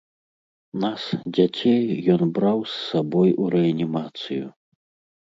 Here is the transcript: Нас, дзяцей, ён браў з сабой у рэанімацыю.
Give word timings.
Нас, 0.83 1.03
дзяцей, 1.35 1.85
ён 2.15 2.21
браў 2.39 2.57
з 2.75 2.83
сабой 2.89 3.29
у 3.45 3.55
рэанімацыю. 3.59 4.45